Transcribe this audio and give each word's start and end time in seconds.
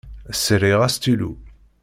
Sriɣ 0.43 0.79
astilu. 0.87 1.31